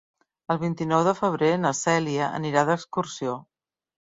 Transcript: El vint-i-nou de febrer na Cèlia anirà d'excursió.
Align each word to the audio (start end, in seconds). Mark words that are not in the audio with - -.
El 0.53 0.59
vint-i-nou 0.61 1.03
de 1.07 1.13
febrer 1.19 1.49
na 1.67 1.73
Cèlia 1.81 2.31
anirà 2.39 2.65
d'excursió. 2.71 3.37